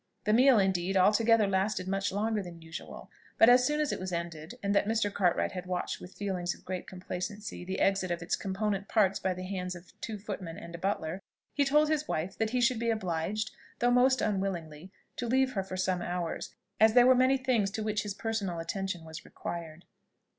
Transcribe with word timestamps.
The 0.23 0.33
meal, 0.33 0.57
indeed, 0.57 0.97
altogether 0.97 1.45
lasted 1.45 1.87
much 1.87 2.11
longer 2.11 2.41
than 2.41 2.59
usual; 2.63 3.11
but 3.37 3.49
as 3.49 3.63
soon 3.63 3.79
as 3.79 3.91
it 3.91 3.99
was 3.99 4.11
ended, 4.11 4.57
and 4.63 4.73
that 4.73 4.87
Mr. 4.87 5.13
Cartwright 5.13 5.51
had 5.51 5.67
watched 5.67 6.01
with 6.01 6.15
feelings 6.15 6.55
of 6.55 6.65
great 6.65 6.87
complacency 6.87 7.63
the 7.63 7.79
exit 7.79 8.09
of 8.09 8.23
its 8.23 8.35
component 8.35 8.87
parts 8.87 9.19
by 9.19 9.35
the 9.35 9.43
hands 9.43 9.75
of 9.75 9.93
two 10.01 10.17
footmen 10.17 10.57
and 10.57 10.73
a 10.73 10.79
butler, 10.79 11.21
he 11.53 11.63
told 11.63 11.87
his 11.87 12.07
wife 12.07 12.35
that 12.39 12.49
he 12.49 12.61
should 12.61 12.79
be 12.79 12.89
obliged, 12.89 13.51
though 13.77 13.91
most 13.91 14.21
unwillingly, 14.23 14.91
to 15.17 15.27
leave 15.27 15.51
her 15.53 15.61
for 15.63 15.77
some 15.77 16.01
hours, 16.01 16.55
as 16.79 16.93
there 16.95 17.05
were 17.05 17.13
many 17.13 17.37
things 17.37 17.69
to 17.69 17.83
which 17.83 18.01
his 18.01 18.15
personal 18.15 18.57
attention 18.57 19.03
was 19.05 19.23
required. 19.23 19.85